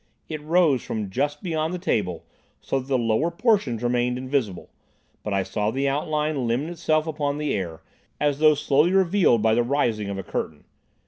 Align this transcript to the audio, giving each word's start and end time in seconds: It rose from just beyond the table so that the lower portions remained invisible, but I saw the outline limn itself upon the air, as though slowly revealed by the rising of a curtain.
It 0.27 0.41
rose 0.41 0.81
from 0.83 1.11
just 1.11 1.43
beyond 1.43 1.75
the 1.75 1.77
table 1.77 2.25
so 2.59 2.79
that 2.79 2.87
the 2.87 2.97
lower 2.97 3.29
portions 3.29 3.83
remained 3.83 4.17
invisible, 4.17 4.71
but 5.21 5.31
I 5.31 5.43
saw 5.43 5.69
the 5.69 5.87
outline 5.87 6.47
limn 6.47 6.69
itself 6.69 7.05
upon 7.05 7.37
the 7.37 7.53
air, 7.53 7.83
as 8.19 8.39
though 8.39 8.55
slowly 8.55 8.93
revealed 8.93 9.43
by 9.43 9.53
the 9.53 9.61
rising 9.61 10.09
of 10.09 10.17
a 10.17 10.23
curtain. 10.23 10.63